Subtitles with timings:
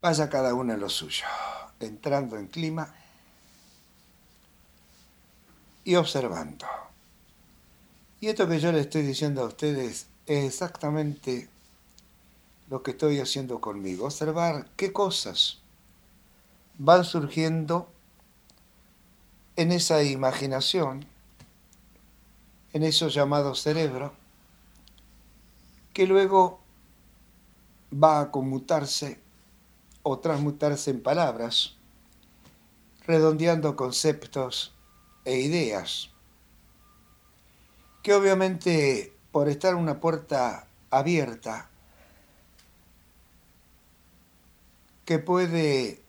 [0.00, 1.24] Vaya cada uno en lo suyo,
[1.80, 2.94] entrando en clima
[5.82, 6.66] y observando.
[8.20, 11.48] Y esto que yo le estoy diciendo a ustedes es exactamente
[12.70, 14.04] lo que estoy haciendo conmigo.
[14.04, 15.58] Observar qué cosas
[16.78, 17.90] van surgiendo
[19.56, 21.06] en esa imaginación,
[22.72, 24.12] en eso llamado cerebro,
[25.92, 26.60] que luego
[27.92, 29.18] va a conmutarse
[30.10, 31.76] o transmutarse en palabras,
[33.06, 34.74] redondeando conceptos
[35.26, 36.10] e ideas,
[38.02, 41.68] que obviamente por estar una puerta abierta,
[45.04, 46.00] que puede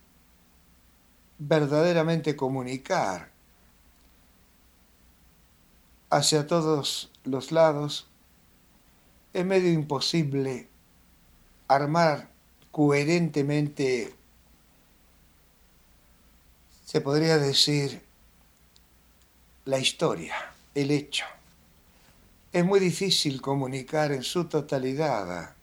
[1.37, 3.31] verdaderamente comunicar
[6.09, 8.07] hacia todos los lados,
[9.33, 10.69] es medio imposible
[11.67, 12.29] armar
[12.79, 14.15] coherentemente,
[16.85, 18.01] se podría decir,
[19.65, 20.33] la historia,
[20.73, 21.25] el hecho.
[22.53, 25.55] Es muy difícil comunicar en su totalidad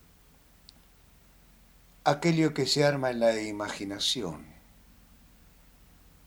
[2.04, 4.44] aquello que se arma en la imaginación.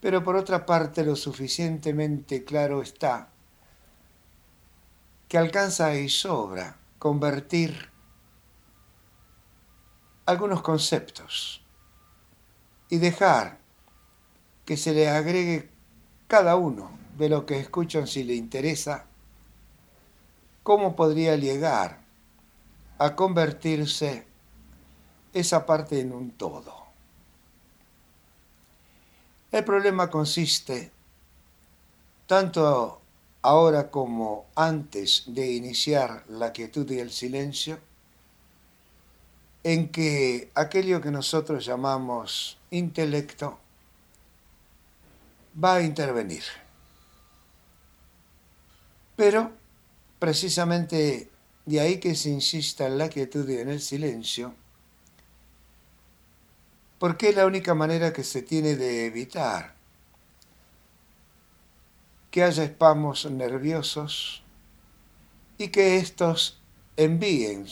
[0.00, 3.28] Pero por otra parte lo suficientemente claro está
[5.28, 7.90] que alcanza y sobra convertir
[10.30, 11.60] algunos conceptos
[12.88, 13.58] y dejar
[14.64, 15.68] que se le agregue
[16.28, 19.06] cada uno de lo que escuchan si le interesa,
[20.62, 21.98] cómo podría llegar
[22.98, 24.24] a convertirse
[25.32, 26.74] esa parte en un todo.
[29.50, 30.92] El problema consiste,
[32.28, 33.00] tanto
[33.42, 37.80] ahora como antes de iniciar la quietud y el silencio,
[39.62, 43.58] en que aquello que nosotros llamamos intelecto
[45.62, 46.44] va a intervenir.
[49.16, 49.52] Pero
[50.18, 51.28] precisamente
[51.66, 54.54] de ahí que se insista en la quietud y en el silencio,
[56.98, 59.74] porque es la única manera que se tiene de evitar
[62.30, 64.42] que haya espamos nerviosos
[65.58, 66.60] y que estos
[66.96, 67.66] envíen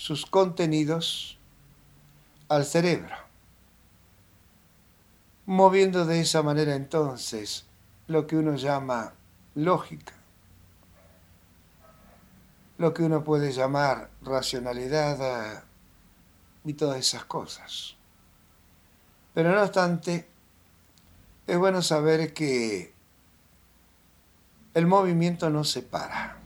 [0.00, 1.36] sus contenidos
[2.48, 3.14] al cerebro,
[5.44, 7.66] moviendo de esa manera entonces
[8.06, 9.12] lo que uno llama
[9.54, 10.14] lógica,
[12.78, 15.60] lo que uno puede llamar racionalidad eh,
[16.64, 17.94] y todas esas cosas.
[19.34, 20.26] Pero no obstante,
[21.46, 22.94] es bueno saber que
[24.72, 26.38] el movimiento no se para,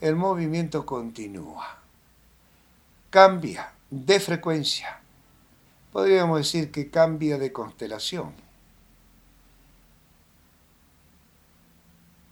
[0.00, 1.77] el movimiento continúa
[3.10, 5.00] cambia de frecuencia.
[5.92, 8.34] Podríamos decir que cambia de constelación.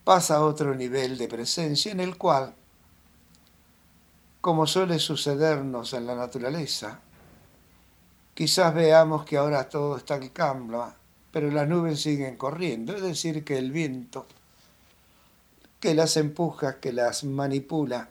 [0.04, 2.54] Pasa a otro nivel de presencia en el cual,
[4.40, 7.00] como suele sucedernos en la naturaleza,
[8.34, 10.94] quizás veamos que ahora todo está en calma,
[11.32, 14.26] pero las nubes siguen corriendo, es decir, que el viento
[15.80, 18.10] que las empuja, que las manipula,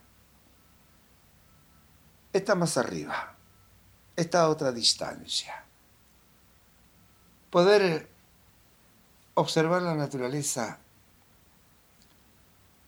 [2.37, 3.33] está más arriba,
[4.15, 5.63] está a otra distancia.
[7.49, 8.09] Poder
[9.35, 10.79] observar la naturaleza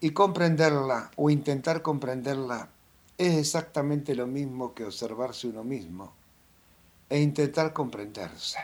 [0.01, 2.69] y comprenderla o intentar comprenderla
[3.17, 6.13] es exactamente lo mismo que observarse uno mismo
[7.09, 8.59] e intentar comprenderse.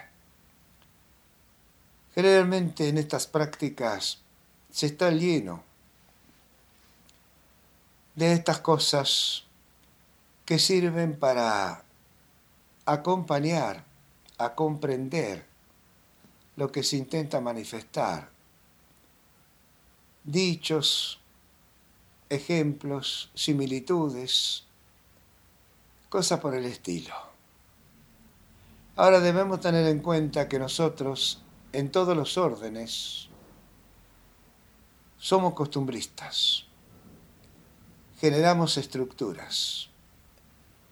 [2.14, 4.20] Generalmente en estas prácticas
[4.70, 5.64] se está lleno
[8.16, 9.46] de estas cosas
[10.46, 11.86] que sirven para
[12.86, 13.86] acompañar,
[14.38, 15.46] a comprender
[16.56, 18.30] lo que se intenta manifestar.
[20.24, 21.20] Dichos,
[22.30, 24.66] ejemplos, similitudes,
[26.10, 27.16] cosas por el estilo.
[28.96, 31.42] Ahora debemos tener en cuenta que nosotros,
[31.72, 33.30] en todos los órdenes,
[35.18, 36.66] somos costumbristas,
[38.20, 39.90] generamos estructuras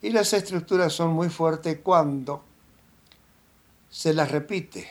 [0.02, 2.44] y las estructuras son muy fuertes cuando
[3.90, 4.90] se las repite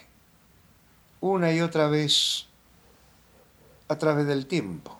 [1.20, 2.46] una y otra vez
[3.88, 4.98] a través del tiempo.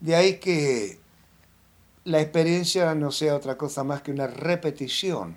[0.00, 0.98] De ahí que
[2.04, 5.36] la experiencia no sea otra cosa más que una repetición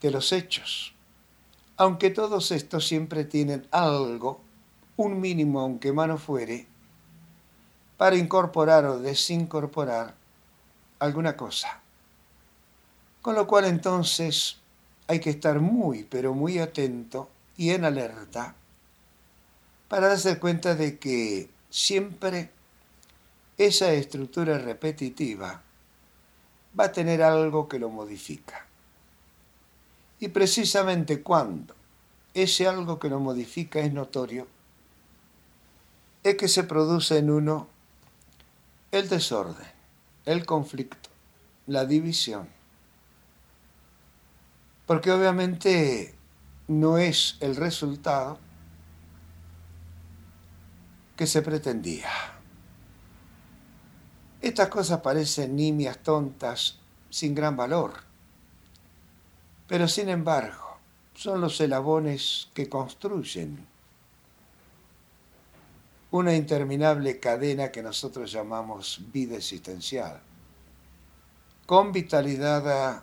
[0.00, 0.94] de los hechos.
[1.76, 4.40] Aunque todos estos siempre tienen algo,
[4.96, 6.66] un mínimo aunque mano fuere,
[7.96, 10.14] para incorporar o desincorporar
[10.98, 11.80] alguna cosa.
[13.22, 14.56] Con lo cual entonces
[15.06, 18.54] hay que estar muy, pero muy atento y en alerta
[19.88, 22.50] para darse cuenta de que siempre
[23.58, 25.62] esa estructura repetitiva
[26.78, 28.66] va a tener algo que lo modifica.
[30.18, 31.74] Y precisamente cuando
[32.32, 34.48] ese algo que lo modifica es notorio,
[36.24, 37.68] es que se produce en uno
[38.98, 39.66] el desorden,
[40.24, 41.10] el conflicto,
[41.66, 42.48] la división.
[44.86, 46.14] Porque obviamente
[46.68, 48.38] no es el resultado
[51.16, 52.10] que se pretendía.
[54.40, 56.78] Estas cosas parecen nimias tontas,
[57.10, 57.94] sin gran valor,
[59.66, 60.78] pero sin embargo
[61.14, 63.66] son los elabones que construyen
[66.14, 70.20] una interminable cadena que nosotros llamamos vida existencial,
[71.66, 73.02] con vitalidad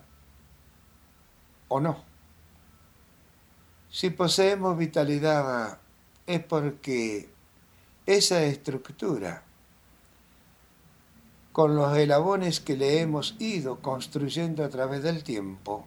[1.68, 2.06] o no.
[3.90, 5.78] Si poseemos vitalidad
[6.26, 7.30] es porque
[8.06, 9.44] esa estructura
[11.52, 15.86] con los elabones que le hemos ido construyendo a través del tiempo,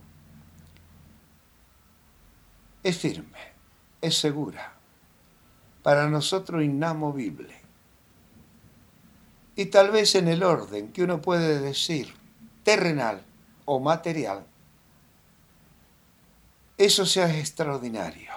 [2.82, 3.54] es firme,
[4.02, 4.73] es segura,
[5.84, 7.54] para nosotros inamovible.
[9.54, 12.12] Y tal vez en el orden que uno puede decir
[12.64, 13.22] terrenal
[13.66, 14.46] o material,
[16.78, 18.32] eso sea extraordinario.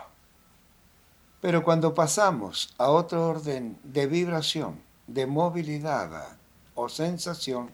[1.39, 6.38] Pero cuando pasamos a otro orden de vibración, de movilidad,
[6.75, 7.71] o sensación,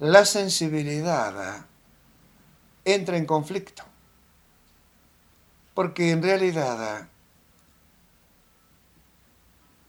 [0.00, 1.66] la sensibilidad
[2.86, 3.84] entra en conflicto.
[5.74, 7.06] Porque en realidad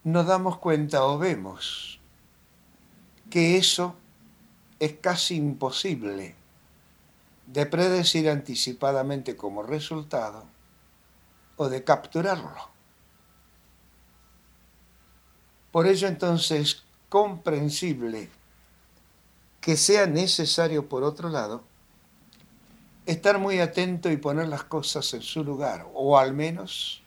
[0.04, 2.00] nos damos cuenta o vemos
[3.30, 3.96] que eso
[4.80, 6.36] es casi imposible
[7.48, 10.46] de predecir anticipadamente como resultado
[11.57, 12.69] o de capturarlo.
[15.72, 18.30] Por ello entonces comprensible
[19.62, 21.63] que sea necesario, por otro lado,
[23.06, 26.99] estar muy atento y poner las cosas en su lugar, o al menos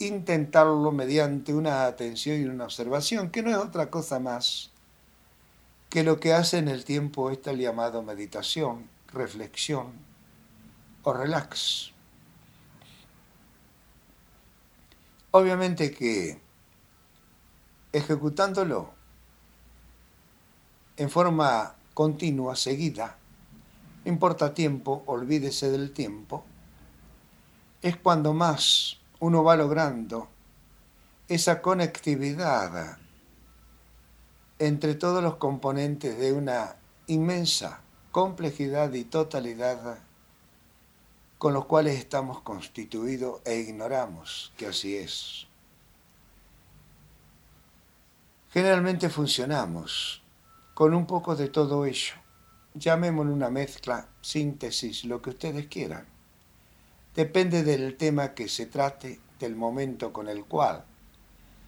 [0.00, 4.70] intentarlo mediante una atención y una observación, que no es otra cosa más
[5.90, 9.92] que lo que hace en el tiempo esta llamado meditación, reflexión
[11.02, 11.92] o relax.
[15.32, 16.40] Obviamente que
[17.92, 18.90] ejecutándolo
[20.96, 23.18] en forma continua, seguida,
[24.04, 26.44] no importa tiempo, olvídese del tiempo,
[27.82, 30.28] es cuando más uno va logrando
[31.28, 32.98] esa conectividad
[34.58, 36.76] entre todos los componentes de una
[37.06, 37.80] inmensa
[38.10, 39.98] complejidad y totalidad
[41.38, 45.46] con los cuales estamos constituidos e ignoramos que así es.
[48.50, 50.22] Generalmente funcionamos
[50.74, 52.14] con un poco de todo ello.
[52.74, 56.09] Llamémoslo una mezcla, síntesis, lo que ustedes quieran.
[57.14, 60.84] Depende del tema que se trate, del momento con el cual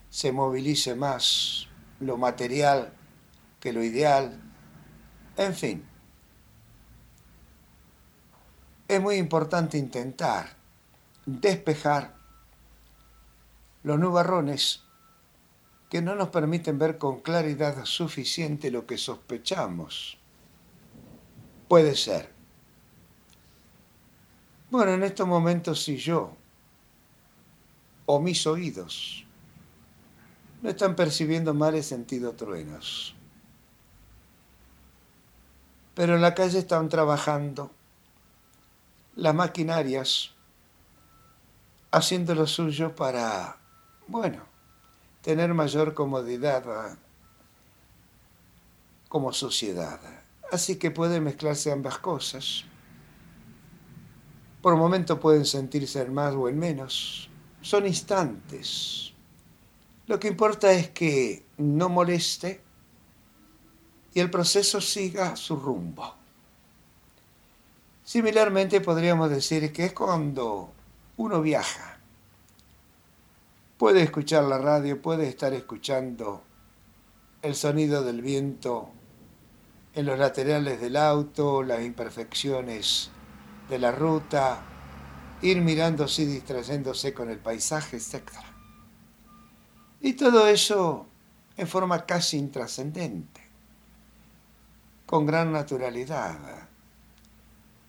[0.08, 1.68] se movilice más
[2.00, 2.92] lo material
[3.60, 4.40] que lo ideal.
[5.36, 5.84] En fin,
[8.88, 10.56] es muy importante intentar
[11.24, 12.14] despejar
[13.82, 14.82] los nubarrones
[15.88, 20.18] que no nos permiten ver con claridad suficiente lo que sospechamos.
[21.68, 22.31] Puede ser.
[24.72, 26.34] Bueno, en estos momentos si yo
[28.06, 29.26] o mis oídos
[30.62, 33.14] no están percibiendo males sentido truenos.
[35.94, 37.70] Pero en la calle están trabajando
[39.14, 40.30] las maquinarias
[41.90, 43.58] haciendo lo suyo para,
[44.06, 44.42] bueno,
[45.20, 46.96] tener mayor comodidad ah,
[49.10, 50.00] como sociedad.
[50.50, 52.64] Así que pueden mezclarse ambas cosas.
[54.62, 57.28] Por un momento pueden sentirse en más o en menos.
[57.60, 59.12] Son instantes.
[60.06, 62.60] Lo que importa es que no moleste
[64.14, 66.14] y el proceso siga su rumbo.
[68.04, 70.72] Similarmente podríamos decir que es cuando
[71.16, 71.92] uno viaja
[73.82, 76.44] Puede escuchar la radio, puede estar escuchando
[77.42, 78.90] el sonido del viento
[79.92, 83.10] en los laterales del auto, las imperfecciones
[83.72, 84.60] de la ruta,
[85.40, 88.22] ir mirándose y distrayéndose con el paisaje, etc.
[90.02, 91.06] Y todo eso
[91.56, 93.40] en forma casi intrascendente,
[95.06, 96.68] con gran naturalidad,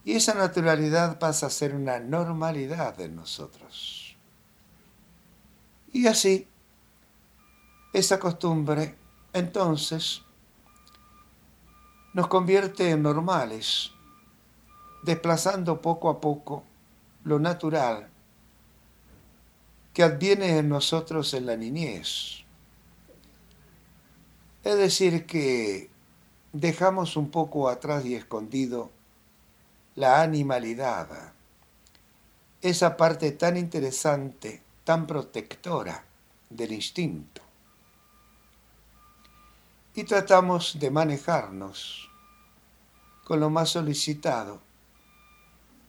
[0.06, 4.18] Y esa naturalidad pasa a ser una normalidad en nosotros.
[5.94, 6.48] Y así,
[7.94, 8.96] esa costumbre
[9.32, 10.22] entonces
[12.14, 13.93] nos convierte en normales,
[15.04, 16.64] desplazando poco a poco
[17.24, 18.10] lo natural
[19.94, 22.44] que adviene en nosotros en la niñez.
[24.64, 25.90] Es decir, que
[26.52, 28.92] dejamos un poco atrás y escondido
[29.96, 31.34] la animalidad,
[32.62, 36.04] esa parte tan interesante, tan protectora
[36.50, 37.42] del instinto.
[39.96, 42.10] Y tratamos de manejarnos
[43.26, 44.62] con lo más solicitado,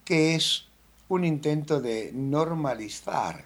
[0.05, 0.65] que es
[1.09, 3.45] un intento de normalizar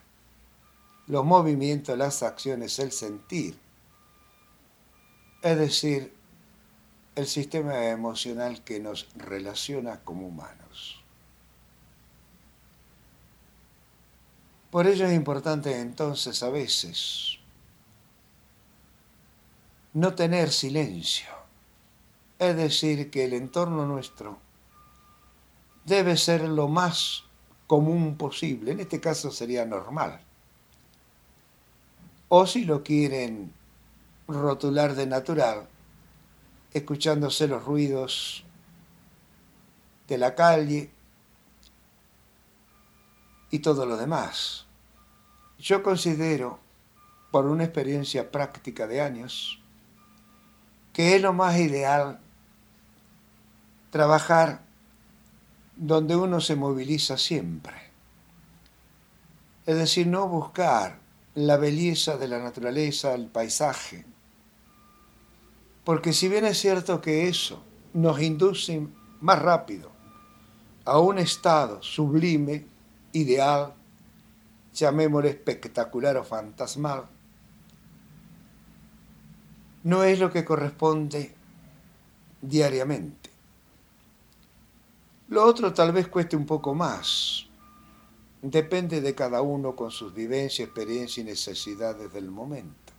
[1.08, 3.58] los movimientos, las acciones, el sentir.
[5.42, 6.14] Es decir,
[7.16, 11.04] el sistema emocional que nos relaciona como humanos.
[14.70, 17.40] Por ello es importante entonces a veces
[19.94, 21.30] no tener silencio,
[22.38, 24.38] es decir, que el entorno nuestro
[25.90, 27.26] debe ser lo más
[27.68, 30.22] común posible, en este caso sería normal.
[32.30, 33.52] O si lo quieren
[34.28, 35.68] rotular de natural,
[36.74, 38.46] escuchándose los ruidos
[40.08, 40.92] de la calle
[43.50, 44.66] y todo lo demás.
[45.58, 46.60] Yo considero,
[47.32, 49.62] por una experiencia práctica de años,
[50.94, 52.20] que es lo más ideal
[53.92, 54.69] trabajar
[55.80, 57.74] donde uno se moviliza siempre.
[59.66, 61.00] Es decir, no buscar
[61.36, 64.06] la belleza de la naturaleza, el paisaje,
[65.86, 68.86] porque si bien es cierto que eso nos induce
[69.22, 69.90] más rápido
[70.86, 72.66] a un estado sublime,
[73.14, 73.74] ideal,
[74.74, 77.06] llamémosle espectacular o fantasmal,
[79.84, 81.34] no es lo que corresponde
[82.42, 83.19] diariamente.
[85.30, 87.46] Lo otro tal vez cueste un poco más.
[88.42, 92.94] Depende de cada uno con sus vivencias, experiencias y necesidades del momento.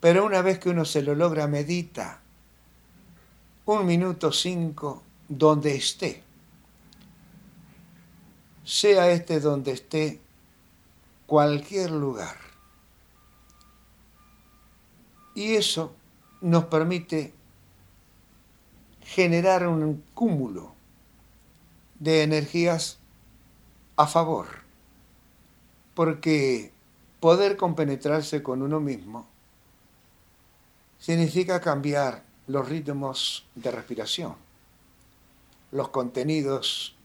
[0.00, 2.20] Pero una vez que uno se lo logra, medita
[3.66, 6.22] un minuto cinco donde esté.
[8.64, 10.20] Sea este donde esté,
[11.26, 12.36] cualquier lugar.
[15.34, 15.94] Y eso
[16.40, 17.34] nos permite
[19.04, 20.72] generar un cúmulo
[22.00, 22.98] de energías
[23.96, 24.46] a favor,
[25.94, 26.72] porque
[27.20, 29.26] poder compenetrarse con uno mismo
[30.98, 34.34] significa cambiar los ritmos de respiración,
[35.70, 36.96] los contenidos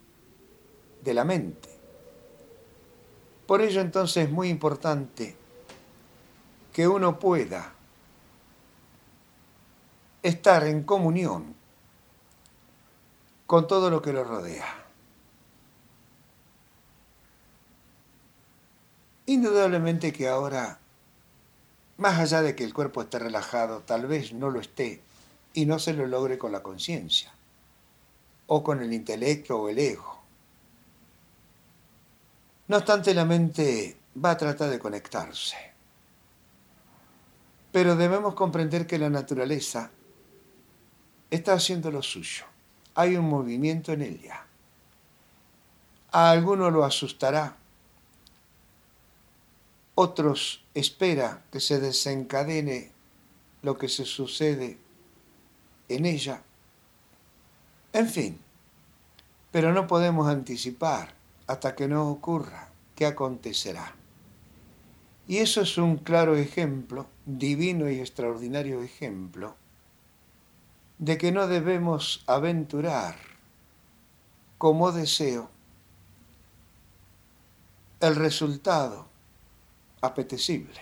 [1.04, 1.70] de la mente.
[3.46, 5.36] Por ello entonces es muy importante
[6.74, 7.74] que uno pueda
[10.22, 11.59] estar en comunión
[13.50, 14.86] con todo lo que lo rodea.
[19.26, 20.78] Indudablemente que ahora
[21.98, 25.02] más allá de que el cuerpo esté relajado, tal vez no lo esté
[25.56, 27.34] y no se lo logre con la conciencia
[28.46, 30.20] o con el intelecto o el ego.
[32.68, 35.58] No obstante, la mente va a tratar de conectarse.
[37.72, 39.90] Pero debemos comprender que la naturaleza
[41.32, 42.49] está haciendo lo suyo.
[43.00, 44.46] Hay un movimiento en ella.
[46.12, 47.56] A alguno lo asustará,
[49.96, 52.92] otros espera que se desencadene
[53.62, 54.78] lo que se sucede
[55.88, 56.44] en ella.
[57.94, 58.38] En fin,
[59.50, 61.14] pero no podemos anticipar
[61.48, 63.96] hasta que no ocurra qué acontecerá.
[65.26, 69.56] Y eso es un claro ejemplo, divino y extraordinario ejemplo,
[71.00, 73.16] de que no debemos aventurar
[74.58, 75.50] como deseo
[78.02, 79.08] el resultado
[80.02, 80.80] apetecible,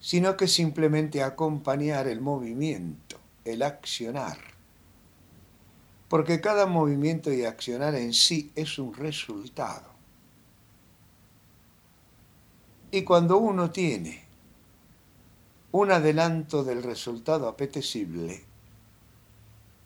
[0.00, 4.38] sino que simplemente acompañar el movimiento, el accionar.
[6.08, 9.90] Porque cada movimiento y accionar en sí es un resultado.
[12.90, 14.21] Y cuando uno tiene
[15.72, 18.44] un adelanto del resultado apetecible,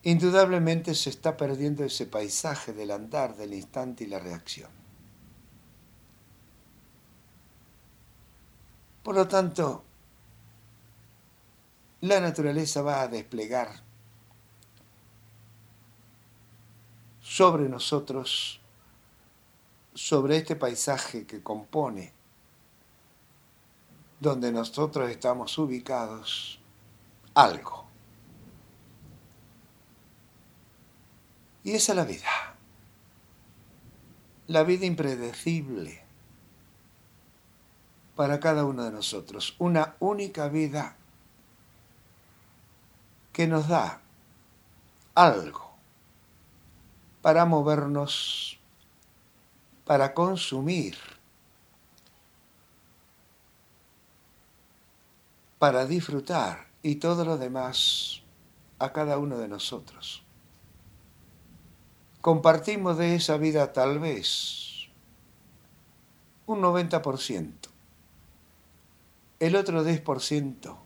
[0.03, 4.71] indudablemente se está perdiendo ese paisaje del andar, del instante y la reacción.
[9.05, 9.85] Por lo tanto,
[12.01, 13.87] la naturaleza va a desplegar
[17.21, 18.61] sobre nosotros,
[19.95, 22.16] sobre este paisaje que compone,
[24.21, 26.59] donde nosotros estamos ubicados,
[27.35, 27.87] algo.
[31.65, 32.55] Y esa es la vida.
[34.47, 36.05] La vida impredecible
[38.15, 39.57] para cada uno de nosotros.
[39.59, 40.97] Una única vida
[43.33, 44.01] que nos da
[45.15, 45.73] algo
[47.21, 48.59] para movernos,
[49.85, 50.97] para consumir,
[55.67, 58.23] para disfrutar y todo lo demás
[58.79, 60.23] a cada uno de nosotros
[62.21, 64.87] compartimos de esa vida tal vez
[66.47, 67.53] un 90%.
[69.41, 70.77] El otro 10%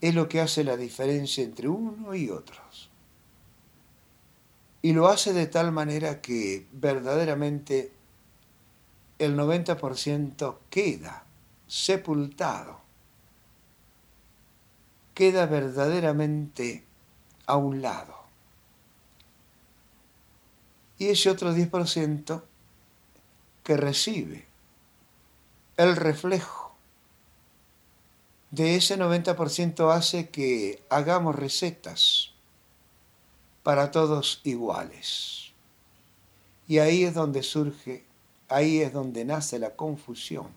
[0.00, 2.90] es lo que hace la diferencia entre uno y otros.
[4.82, 7.92] Y lo hace de tal manera que verdaderamente
[9.20, 11.24] el 90% queda
[11.68, 12.81] sepultado,
[15.22, 16.84] queda verdaderamente
[17.46, 18.12] a un lado
[20.98, 22.42] y ese otro 10%
[23.62, 24.46] que recibe
[25.76, 26.74] el reflejo
[28.50, 32.32] de ese 90% hace que hagamos recetas
[33.62, 35.52] para todos iguales.
[36.66, 38.04] Y ahí es donde surge,
[38.48, 40.48] ahí es donde nace la confusión.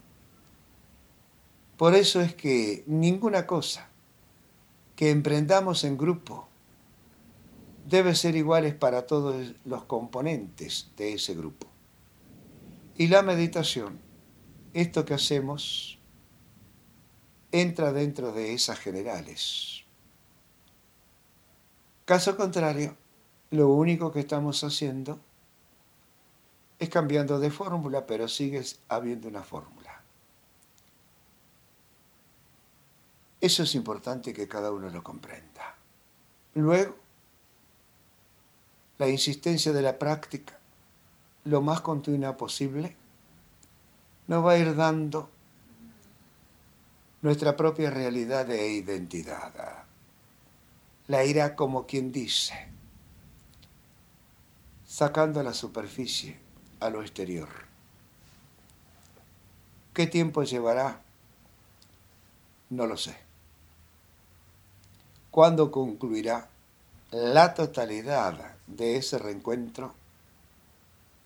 [1.78, 3.90] Por eso es que ninguna cosa
[4.96, 6.48] que emprendamos en grupo
[7.86, 11.68] debe ser iguales para todos los componentes de ese grupo.
[12.98, 14.00] Y la meditación,
[14.74, 16.00] esto que hacemos,
[17.52, 19.84] entra dentro de esas generales.
[22.06, 22.96] Caso contrario,
[23.52, 25.20] lo único que estamos haciendo
[26.80, 29.75] es cambiando de fórmula, pero sigue habiendo una fórmula.
[33.46, 35.76] Eso es importante que cada uno lo comprenda.
[36.56, 36.96] Luego,
[38.98, 40.58] la insistencia de la práctica
[41.44, 42.96] lo más continua posible
[44.26, 45.30] nos va a ir dando
[47.22, 49.54] nuestra propia realidad e identidad.
[51.06, 52.68] La irá como quien dice,
[54.88, 56.40] sacando a la superficie
[56.80, 57.50] a lo exterior.
[59.94, 61.04] ¿Qué tiempo llevará?
[62.72, 63.25] No lo sé.
[65.36, 66.48] ¿Cuándo concluirá
[67.12, 69.94] la totalidad de ese reencuentro?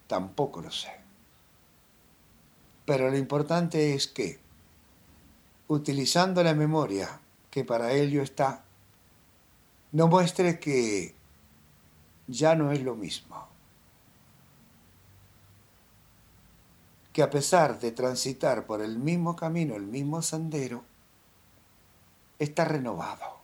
[0.08, 0.90] Tampoco lo sé.
[2.88, 4.40] Pero lo importante es que,
[5.68, 7.20] utilizando la memoria
[7.52, 8.64] que para ello está,
[9.92, 11.14] no muestre que
[12.26, 13.48] ya no es lo mismo.
[17.14, 20.84] Que a pesar de transitar por el mismo camino, el mismo sendero,
[22.40, 23.39] está renovado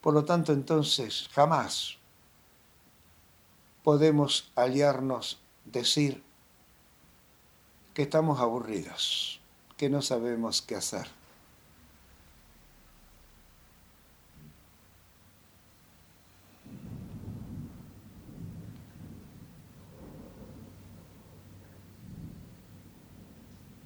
[0.00, 1.98] por lo tanto, entonces, jamás
[3.82, 6.22] podemos aliarnos, decir
[7.94, 9.40] que estamos aburridos,
[9.76, 11.08] que no sabemos qué hacer.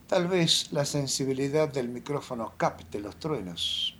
[0.06, 3.93] Tal vez la sensibilidad del micrófono capte los truenos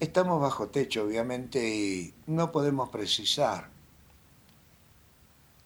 [0.00, 3.68] Estamos bajo techo, obviamente, y no podemos precisar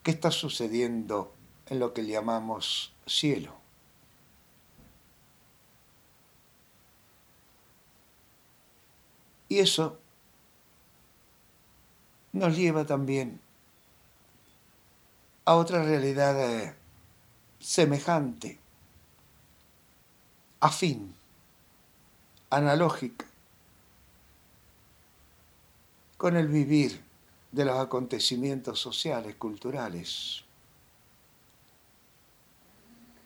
[0.02, 1.32] qué está sucediendo
[1.68, 3.54] en lo que llamamos cielo.
[9.48, 10.00] Y eso
[12.32, 13.40] nos lleva también
[15.44, 16.74] a otra realidad eh,
[17.60, 18.58] semejante,
[20.58, 21.14] afín,
[22.50, 23.26] analógica,
[26.16, 27.02] con el vivir
[27.52, 30.44] de los acontecimientos sociales, culturales,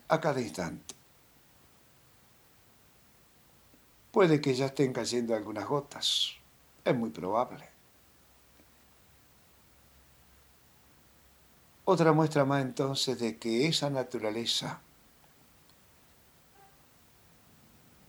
[0.07, 0.95] a cada instante.
[4.11, 6.33] Puede que ya estén cayendo algunas gotas,
[6.83, 7.69] es muy probable.
[11.85, 14.79] Otra muestra más entonces de que esa naturaleza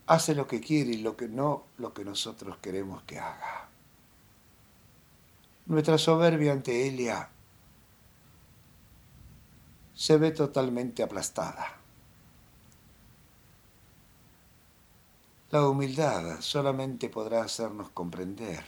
[0.06, 3.69] hace lo que quiere y lo que no lo que nosotros queremos que haga.
[5.70, 7.28] Nuestra soberbia ante Elia
[9.94, 11.78] se ve totalmente aplastada.
[15.52, 18.64] La humildad solamente podrá hacernos comprender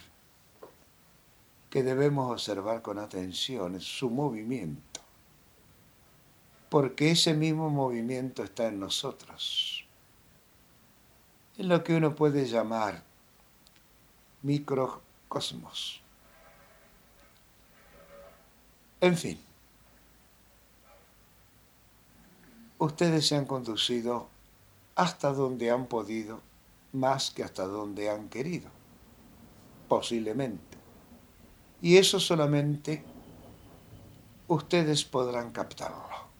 [1.70, 5.00] que debemos observar con atención su movimiento,
[6.70, 9.84] porque ese mismo movimiento está en nosotros,
[11.58, 13.02] en lo que uno puede llamar
[14.42, 16.01] microcosmos.
[19.02, 19.36] En fin,
[22.78, 24.28] ustedes se han conducido
[24.94, 26.38] hasta donde han podido,
[26.92, 28.70] más que hasta donde han querido,
[29.88, 30.78] posiblemente.
[31.80, 33.02] Y eso solamente
[34.46, 36.31] ustedes podrán captarlo.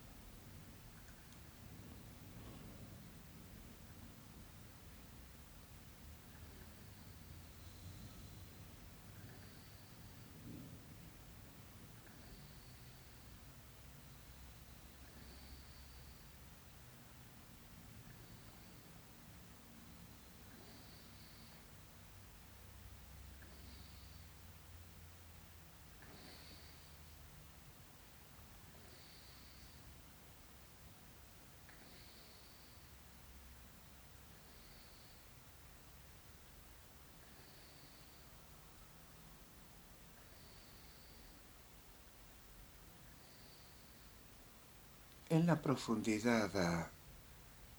[45.33, 46.91] En la profundidad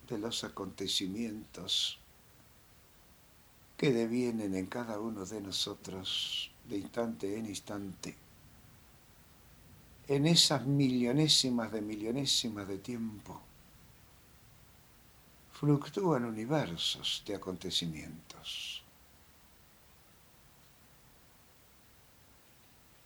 [0.10, 2.00] de los acontecimientos
[3.78, 8.16] que devienen en cada uno de nosotros de instante en instante,
[10.08, 13.40] en esas millonésimas de millonésimas de tiempo,
[15.52, 18.84] fluctúan universos de acontecimientos.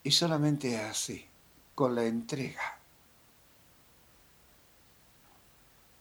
[0.04, 1.26] Y solamente así,
[1.76, 2.77] con la entrega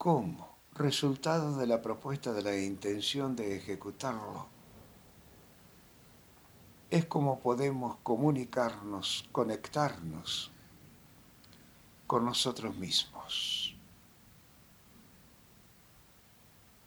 [0.06, 4.46] como resultado de la propuesta de la intención de ejecutarlo,
[6.88, 10.52] es como podemos comunicarnos, conectarnos
[12.06, 13.74] con nosotros mismos.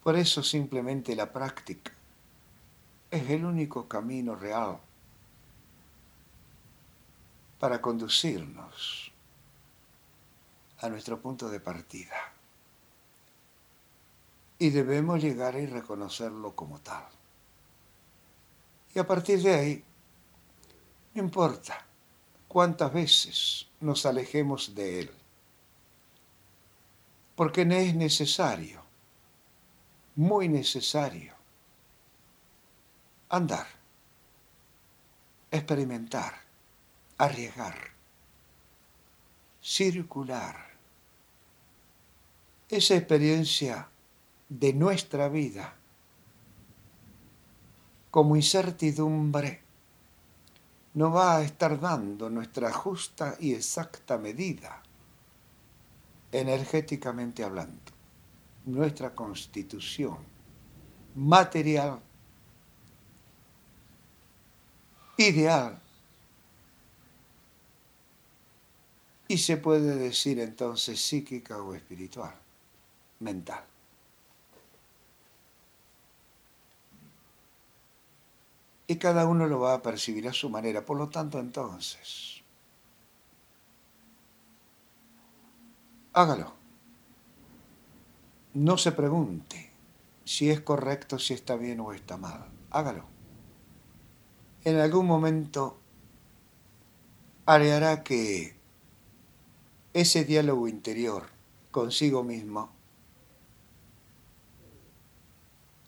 [0.01, 1.91] Por eso simplemente la práctica
[3.11, 4.79] es el único camino real
[7.59, 9.11] para conducirnos
[10.77, 12.38] a nuestro punto de partida
[14.59, 17.07] y debemos llegar y reconocerlo como tal.
[18.93, 19.83] Y a partir de ahí,
[21.13, 21.85] no importa
[22.49, 25.11] cuántas veces nos alejemos de Él,
[27.35, 28.83] porque es necesario,
[30.15, 31.33] muy necesario,
[33.29, 33.67] andar,
[35.49, 36.33] experimentar,
[37.17, 37.91] arriesgar,
[39.61, 40.67] circular.
[42.67, 43.89] Esa experiencia
[44.49, 45.75] de nuestra vida
[48.11, 49.61] como incertidumbre
[50.95, 54.81] no va a estar dando nuestra justa y exacta medida,
[56.31, 57.91] energéticamente hablando,
[58.65, 60.17] nuestra constitución
[61.15, 61.99] material,
[65.17, 65.79] ideal,
[69.27, 72.33] y se puede decir entonces psíquica o espiritual,
[73.19, 73.63] mental.
[78.89, 80.83] Y cada uno lo va a percibir a su manera.
[80.83, 82.41] Por lo tanto, entonces,
[86.11, 86.51] hágalo.
[88.55, 89.71] No se pregunte
[90.25, 92.47] si es correcto, si está bien o está mal.
[92.71, 93.05] Hágalo.
[94.63, 95.77] En algún momento
[97.45, 98.55] hará que
[99.93, 101.27] ese diálogo interior
[101.69, 102.71] consigo mismo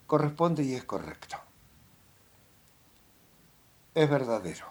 [0.06, 1.51] corresponde y es correcto
[3.94, 4.66] es verdadero,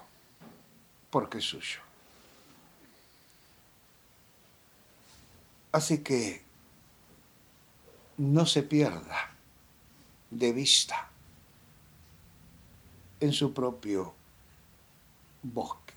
[1.10, 1.80] porque es suyo.
[5.72, 6.42] Así que
[8.18, 9.30] no se pierda
[10.30, 11.08] de vista
[13.20, 14.14] en su propio
[15.42, 15.94] bosque.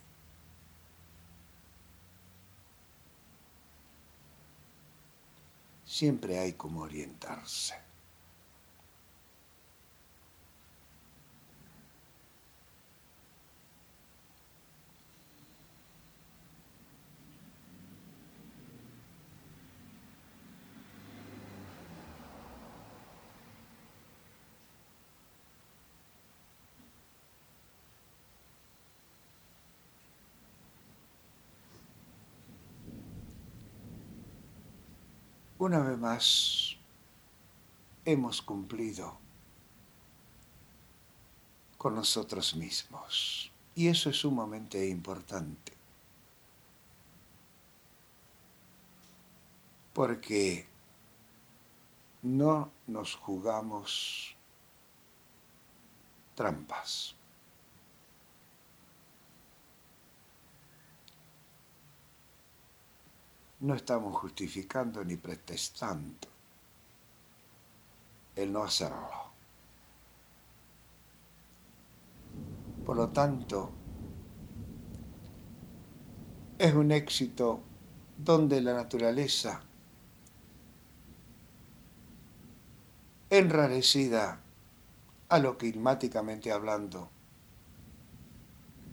[5.85, 7.84] Siempre hay como orientarse.
[35.65, 36.77] Una vez más,
[38.05, 39.17] hemos cumplido
[41.75, 43.51] con nosotros mismos.
[43.73, 45.73] Y eso es sumamente importante.
[49.91, 50.67] Porque
[52.21, 54.35] no nos jugamos
[56.35, 57.14] trampas.
[63.59, 66.27] No estamos justificando ni protestando
[68.35, 69.25] el no hacerlo.
[72.85, 73.71] Por lo tanto,
[76.59, 77.61] es un éxito
[78.17, 79.61] donde la naturaleza,
[83.29, 84.41] enrarecida
[85.29, 87.09] a lo climáticamente hablando,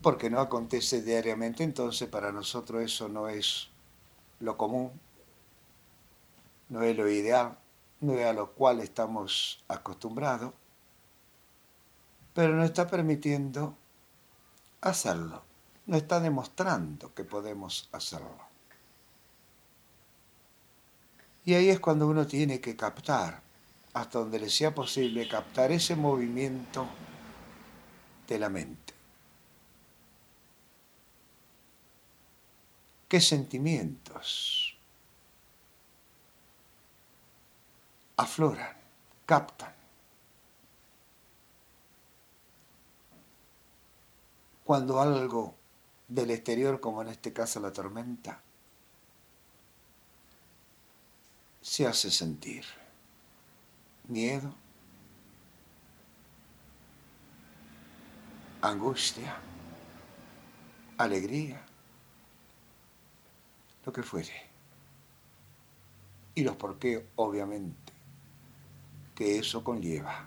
[0.01, 3.72] porque no acontece diariamente, entonces para nosotros eso no es
[4.43, 4.91] lo común,
[6.69, 7.57] no es lo ideal,
[8.01, 10.53] no es a lo cual estamos acostumbrados,
[12.35, 13.77] pero nos está permitiendo
[14.81, 15.43] hacerlo,
[15.87, 18.53] nos está demostrando que podemos hacerlo.
[21.45, 23.43] Y ahí es cuando uno tiene que captar,
[23.95, 26.87] hasta donde le sea posible, captar ese movimiento
[28.27, 28.82] de la mente.
[33.13, 34.75] ¿Qué sentimientos
[38.17, 38.75] afloran,
[39.27, 39.75] captan?
[44.65, 45.55] Cuando algo
[46.09, 48.41] del exterior, como en este caso la tormenta,
[51.61, 52.65] se hace sentir
[54.09, 54.55] miedo,
[58.63, 59.37] angustia,
[60.97, 61.63] alegría,
[63.85, 64.33] lo que fuere.
[66.35, 67.93] Y los por qué, obviamente,
[69.15, 70.27] que eso conlleva.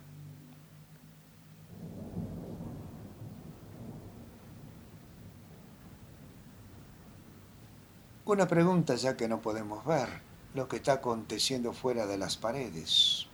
[8.25, 10.09] Una pregunta ya que no podemos ver,
[10.55, 13.27] lo que está aconteciendo fuera de las paredes.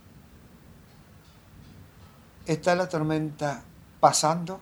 [2.45, 3.63] ¿Está la tormenta
[3.99, 4.59] pasando?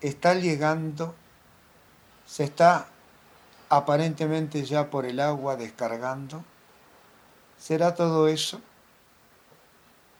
[0.00, 1.14] ¿Está llegando?
[2.26, 2.86] ¿Se está
[3.70, 6.44] aparentemente ya por el agua descargando?
[7.56, 8.60] ¿Será todo eso?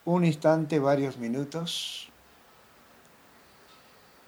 [0.05, 2.09] ¿Un instante, varios minutos?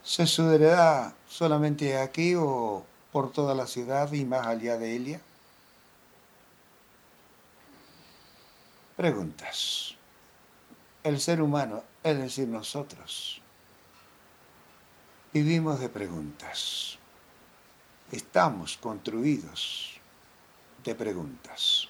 [0.02, 5.20] ¿Se sucederá solamente aquí o por toda la ciudad y más allá de ella?
[8.96, 9.94] Preguntas.
[11.04, 13.40] El ser humano, es decir, nosotros,
[15.32, 16.98] vivimos de preguntas
[18.12, 19.98] estamos construidos
[20.84, 21.88] de preguntas.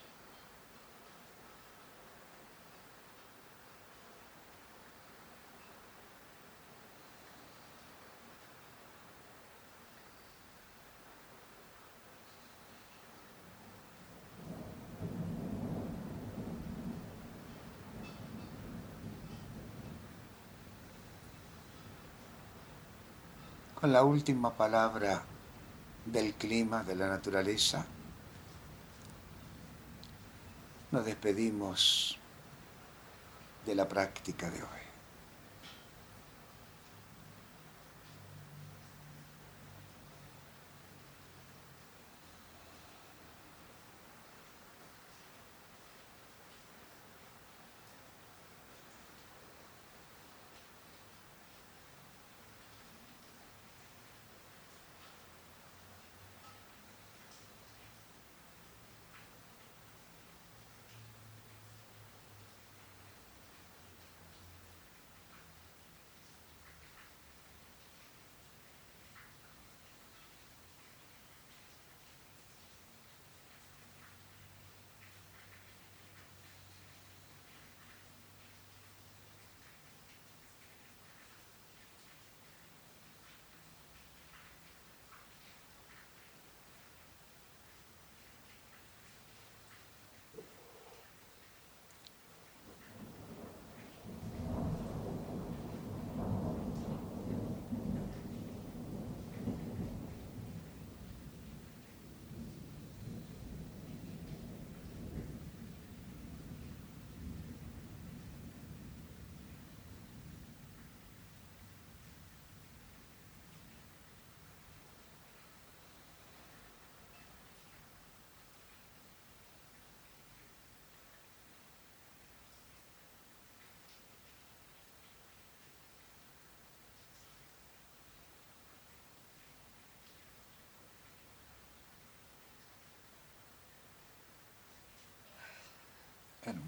[23.81, 25.25] Con la última palabra
[26.13, 27.87] del clima, de la naturaleza,
[30.91, 32.19] nos despedimos
[33.65, 34.82] de la práctica de hoy.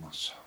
[0.04, 0.43] ます。